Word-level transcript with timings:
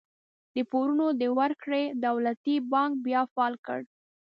د 0.55 0.57
پورونو 0.71 1.07
د 1.21 1.23
ورکړې 1.39 1.83
دولتي 2.05 2.55
بانک 2.71 2.93
بیا 3.05 3.21
فعال 3.33 3.55
کړ. 3.65 3.79